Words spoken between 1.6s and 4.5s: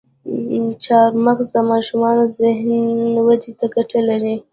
ماشومانو ذهني ودې ته ګټه لري.